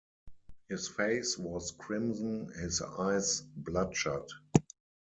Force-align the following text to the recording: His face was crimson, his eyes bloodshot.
His 0.67 0.87
face 0.87 1.37
was 1.37 1.75
crimson, 1.77 2.47
his 2.59 2.81
eyes 2.81 3.43
bloodshot. 3.55 4.27